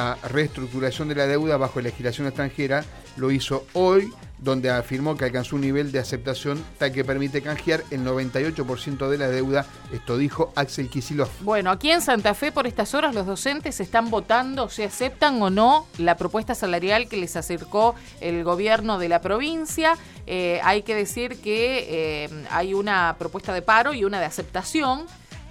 [0.00, 2.84] la reestructuración de la deuda bajo legislación extranjera
[3.16, 7.82] lo hizo hoy, donde afirmó que alcanzó un nivel de aceptación tal que permite canjear
[7.90, 9.66] el 98% de la deuda.
[9.92, 11.28] Esto dijo Axel Kisilov.
[11.40, 15.50] Bueno, aquí en Santa Fe por estas horas los docentes están votando si aceptan o
[15.50, 19.98] no la propuesta salarial que les acercó el gobierno de la provincia.
[20.28, 21.86] Eh, hay que decir que
[22.24, 25.06] eh, hay una propuesta de paro y una de aceptación.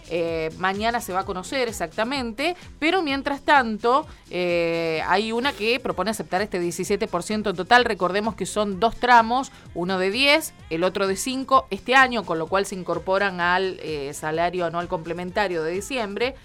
[0.09, 6.11] Eh, mañana se va a conocer exactamente, pero mientras tanto eh, hay una que propone
[6.11, 7.85] aceptar este 17% en total.
[7.85, 12.39] Recordemos que son dos tramos, uno de 10, el otro de 5 este año, con
[12.39, 16.35] lo cual se incorporan al eh, salario anual complementario de diciembre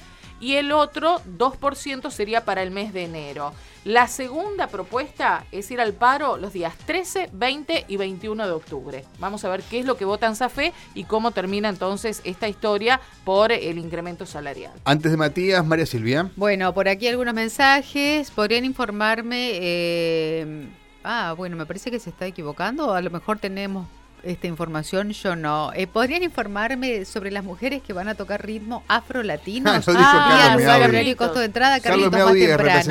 [0.42, 3.55] y el otro 2% sería para el mes de enero.
[3.84, 9.05] La segunda propuesta es ir al paro los días 13, 20 y 21 de octubre.
[9.20, 12.48] Vamos a ver qué es lo que vota en SAFE y cómo termina entonces esta
[12.48, 14.73] historia por el incremento salarial.
[14.84, 16.30] Antes de Matías, María Silvia.
[16.36, 18.30] Bueno, por aquí algunos mensajes.
[18.33, 19.50] ¿Podrían informarme?
[19.55, 20.69] Eh,
[21.05, 22.92] ah, bueno, me parece que se está equivocando.
[22.92, 23.86] A lo mejor tenemos
[24.23, 25.73] esta información, yo no.
[25.75, 29.70] Eh, ¿Podrían informarme sobre las mujeres que van a tocar ritmo afro-latino?
[29.73, 31.11] Ah, eso dijo Carlos ah, Meaudi.
[31.11, 32.34] y costo de entrada, Carlos Carlitos más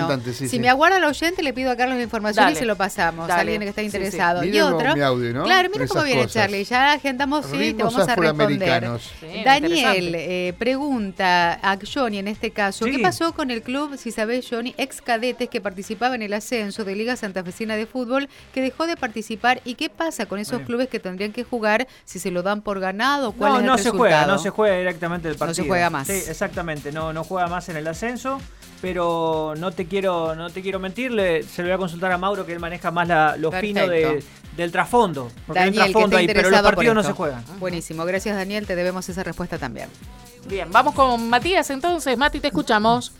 [0.07, 0.21] temprano.
[0.25, 0.59] sí, si sí.
[0.59, 2.55] me aguarda el oyente, le pido a Carlos la información Dale.
[2.55, 3.27] y se lo pasamos.
[3.27, 3.37] Dale.
[3.37, 3.97] A alguien que está Sí, sí.
[3.97, 4.41] interesado.
[4.41, 4.87] Miren Y otro.
[4.95, 5.43] ¿no?
[5.43, 6.33] Claro, mira cómo viene cosas.
[6.33, 6.63] Charlie.
[6.63, 8.99] Ya agendamos, sí, te vamos a responder.
[9.19, 12.91] Sí, Daniel eh, pregunta a Johnny en este caso, Sí.
[12.91, 16.83] ¿qué pasó con el club, si sabés Johnny, ex cadetes que participaba en el ascenso
[16.83, 20.65] de Liga Santafesina de Fútbol, que dejó de participar y qué pasa con esos Bien.
[20.65, 23.33] clubes que tendrían que jugar si se lo dan por ganado?
[23.33, 24.37] ¿Cuál No, es el no se juega, resultado?
[24.37, 25.67] no se juega directamente el No se partido.
[25.67, 26.07] juega más.
[26.07, 28.39] Sí, exactamente, no, no juega más en el ascenso,
[28.81, 32.17] pero no te quiero, no te quiero mentir, le- se lo voy a consultar a
[32.17, 34.25] Mauro que él maneja más la, lo fino de, Perfecto.
[34.57, 35.31] del trasfondo.
[35.45, 37.43] Porque hay un trasfondo ahí, pero los partidos no se juegan.
[37.59, 39.87] Buenísimo, gracias Daniel, te debemos esa respuesta también.
[40.47, 42.17] Bien, vamos con Matías entonces.
[42.17, 43.11] Mati, te escuchamos.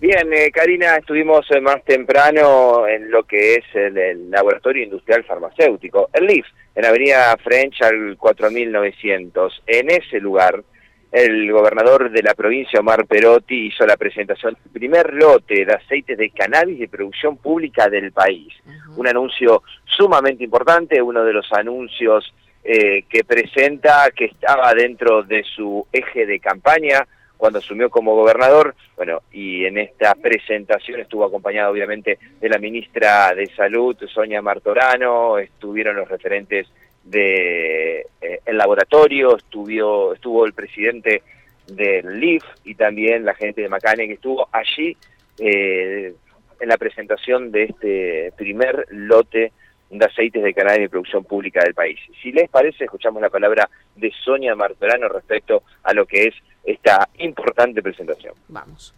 [0.00, 5.22] Bien, eh, Karina, estuvimos eh, más temprano en lo que es el, el Laboratorio Industrial
[5.24, 9.62] Farmacéutico, el LIF, en Avenida French al 4900.
[9.66, 10.64] En ese lugar,
[11.12, 16.16] el gobernador de la provincia, Omar Perotti, hizo la presentación del primer lote de aceites
[16.16, 18.54] de cannabis de producción pública del país.
[18.96, 22.32] Un anuncio sumamente importante, uno de los anuncios
[22.64, 27.06] eh, que presenta que estaba dentro de su eje de campaña
[27.40, 33.34] cuando asumió como gobernador, bueno, y en esta presentación estuvo acompañado obviamente de la ministra
[33.34, 36.68] de Salud, Sonia Martorano, estuvieron los referentes
[37.02, 41.22] de eh, el laboratorio, estuvo, estuvo el presidente
[41.66, 44.94] del LIF y también la gente de Macane que estuvo allí
[45.38, 46.12] eh,
[46.60, 49.50] en la presentación de este primer lote
[49.88, 51.98] de aceites de cannabis de producción pública del país.
[52.22, 56.34] Si les parece, escuchamos la palabra de Sonia Martorano respecto a lo que es
[56.64, 58.34] esta importante presentación.
[58.48, 58.94] Vamos.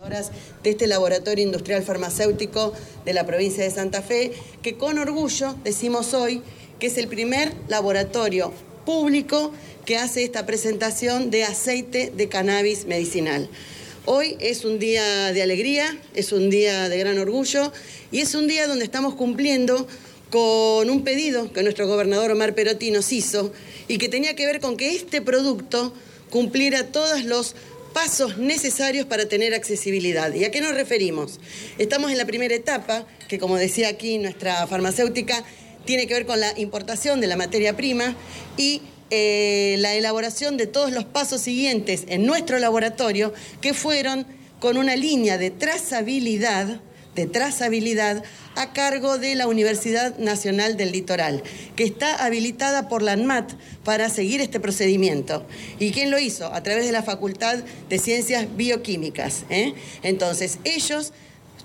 [0.00, 0.30] Horas
[0.62, 2.72] de este laboratorio industrial farmacéutico
[3.04, 4.32] de la provincia de Santa Fe,
[4.62, 6.42] que con orgullo decimos hoy
[6.78, 8.52] que es el primer laboratorio
[8.86, 9.52] público
[9.84, 13.48] que hace esta presentación de aceite de cannabis medicinal.
[14.04, 17.72] Hoy es un día de alegría, es un día de gran orgullo
[18.10, 19.86] y es un día donde estamos cumpliendo
[20.30, 23.52] con un pedido que nuestro gobernador Omar Perotti nos hizo
[23.88, 25.92] y que tenía que ver con que este producto
[26.30, 27.54] cumpliera todos los
[27.92, 30.32] pasos necesarios para tener accesibilidad.
[30.34, 31.40] ¿Y a qué nos referimos?
[31.78, 35.44] Estamos en la primera etapa, que como decía aquí nuestra farmacéutica,
[35.84, 38.14] tiene que ver con la importación de la materia prima
[38.56, 44.26] y eh, la elaboración de todos los pasos siguientes en nuestro laboratorio, que fueron
[44.60, 46.80] con una línea de trazabilidad,
[47.14, 48.22] de trazabilidad
[48.54, 51.42] a cargo de la Universidad Nacional del Litoral,
[51.76, 53.52] que está habilitada por la ANMAT
[53.84, 55.46] para seguir este procedimiento.
[55.78, 56.52] ¿Y quién lo hizo?
[56.52, 57.58] A través de la Facultad
[57.88, 59.44] de Ciencias Bioquímicas.
[59.50, 59.74] ¿eh?
[60.02, 61.12] Entonces, ellos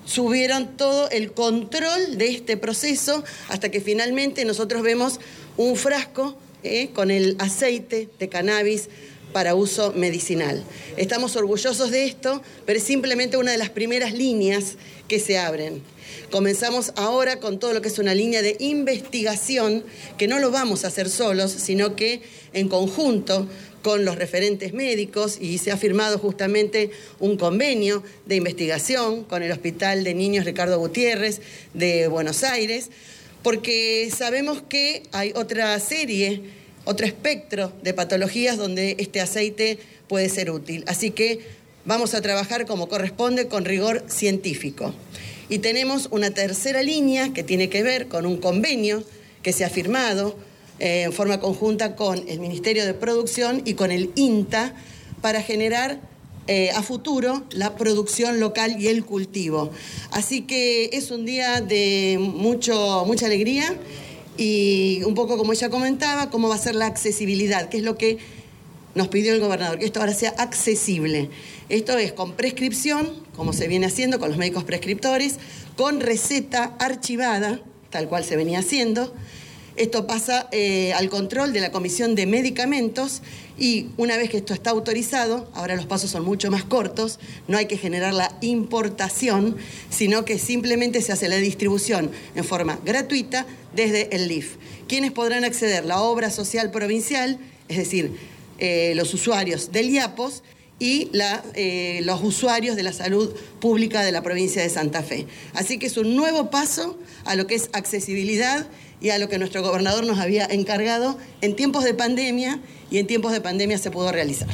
[0.05, 5.19] subieron todo el control de este proceso hasta que finalmente nosotros vemos
[5.57, 6.89] un frasco ¿eh?
[6.93, 8.89] con el aceite de cannabis
[9.33, 10.63] para uso medicinal.
[10.95, 14.75] Estamos orgullosos de esto, pero es simplemente una de las primeras líneas
[15.07, 15.81] que se abren.
[16.31, 19.83] Comenzamos ahora con todo lo que es una línea de investigación,
[20.17, 22.21] que no lo vamos a hacer solos, sino que
[22.53, 23.47] en conjunto
[23.81, 29.51] con los referentes médicos y se ha firmado justamente un convenio de investigación con el
[29.51, 31.41] Hospital de Niños Ricardo Gutiérrez
[31.73, 32.89] de Buenos Aires,
[33.43, 40.51] porque sabemos que hay otra serie otro espectro de patologías donde este aceite puede ser
[40.51, 40.83] útil.
[40.87, 41.39] Así que
[41.85, 44.93] vamos a trabajar como corresponde con rigor científico.
[45.49, 49.03] Y tenemos una tercera línea que tiene que ver con un convenio
[49.41, 50.35] que se ha firmado
[50.79, 54.73] eh, en forma conjunta con el Ministerio de Producción y con el INTA
[55.21, 55.99] para generar
[56.47, 59.71] eh, a futuro la producción local y el cultivo.
[60.11, 63.77] Así que es un día de mucho, mucha alegría
[64.37, 67.97] y un poco como ella comentaba, cómo va a ser la accesibilidad, que es lo
[67.97, 68.17] que
[68.95, 71.29] nos pidió el gobernador, que esto ahora sea accesible.
[71.69, 75.37] Esto es con prescripción, como se viene haciendo con los médicos prescriptores,
[75.75, 79.13] con receta archivada, tal cual se venía haciendo.
[79.75, 83.23] Esto pasa eh, al control de la Comisión de Medicamentos
[83.57, 87.57] y una vez que esto está autorizado, ahora los pasos son mucho más cortos, no
[87.57, 89.57] hay que generar la importación,
[89.89, 94.57] sino que simplemente se hace la distribución en forma gratuita desde el LIF.
[94.87, 95.85] ¿Quiénes podrán acceder?
[95.85, 98.15] La obra social provincial, es decir,
[98.59, 100.43] eh, los usuarios del IAPOS
[100.79, 101.09] y
[101.55, 105.25] eh, los usuarios de la salud pública de la provincia de Santa Fe.
[105.53, 108.67] Así que es un nuevo paso a lo que es accesibilidad
[109.03, 113.05] y a lo que nuestro gobernador nos había encargado en tiempos de pandemia y en
[113.05, 114.47] tiempos de pandemia se pudo realizar.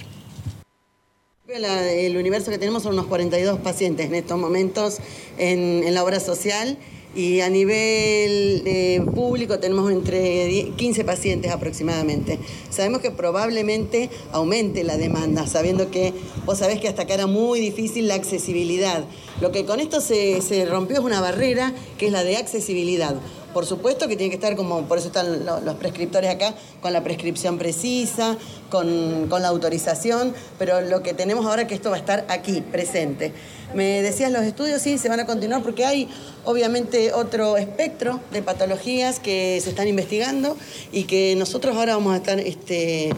[1.47, 4.97] el universo que tenemos son unos 42 pacientes en estos momentos
[5.37, 6.77] en la obra social
[7.15, 12.37] y a nivel eh, público tenemos entre 15 pacientes aproximadamente.
[12.69, 16.13] Sabemos que probablemente aumente la demanda, sabiendo que
[16.45, 19.03] vos sabés que hasta acá era muy difícil la accesibilidad.
[19.41, 23.15] Lo que con esto se, se rompió es una barrera que es la de accesibilidad.
[23.53, 27.03] Por supuesto que tiene que estar como, por eso están los prescriptores acá, con la
[27.03, 28.37] prescripción precisa,
[28.69, 32.61] con, la autorización, pero lo que tenemos ahora es que esto va a estar aquí,
[32.61, 33.33] presente.
[33.73, 36.07] Me decías, los estudios sí, se van a continuar porque hay
[36.43, 40.57] obviamente otro espectro de patologías que se están investigando
[40.91, 43.11] y que nosotros ahora vamos a estar este,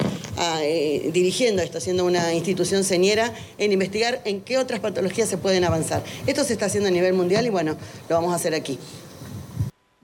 [0.62, 5.64] eh, dirigiendo esto, siendo una institución señera, en investigar en qué otras patologías se pueden
[5.64, 6.04] avanzar.
[6.28, 7.78] Esto se está haciendo a nivel mundial y bueno,
[8.10, 8.78] lo vamos a hacer aquí.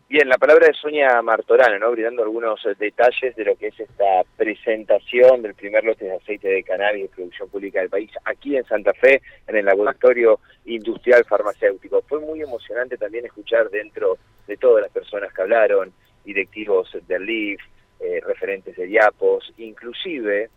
[0.09, 1.91] Bien, la palabra de Sonia Martorano, ¿no?
[1.91, 6.47] brindando algunos eh, detalles de lo que es esta presentación del primer lote de aceite
[6.47, 11.25] de cannabis de producción pública del país aquí en Santa Fe, en el laboratorio industrial
[11.25, 12.01] farmacéutico.
[12.07, 14.17] Fue muy emocionante también escuchar dentro
[14.47, 15.91] de todas las personas que hablaron,
[16.23, 17.59] directivos del LIF,
[17.99, 20.49] eh, referentes de IAPOS, inclusive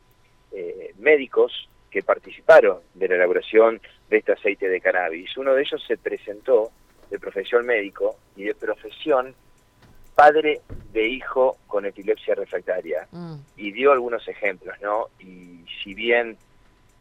[0.52, 3.81] eh, médicos que participaron de la elaboración
[4.11, 5.37] de este aceite de cannabis.
[5.37, 6.70] Uno de ellos se presentó
[7.10, 9.34] de profesión médico y de profesión
[10.14, 10.60] padre
[10.92, 13.06] de hijo con epilepsia refractaria.
[13.10, 13.36] Mm.
[13.56, 15.06] Y dio algunos ejemplos, ¿no?
[15.18, 16.36] Y si bien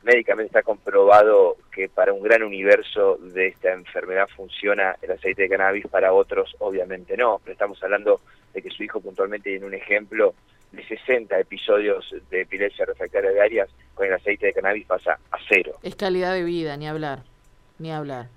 [0.03, 5.49] médicamente está comprobado que para un gran universo de esta enfermedad funciona el aceite de
[5.49, 7.39] cannabis, para otros obviamente no.
[7.43, 8.21] Pero estamos hablando
[8.53, 10.33] de que su hijo puntualmente tiene un ejemplo
[10.71, 15.75] de 60 episodios de epilepsia refractaria diarias, con el aceite de cannabis pasa a cero.
[15.83, 17.23] Es calidad de vida, ni hablar,
[17.79, 18.27] ni hablar.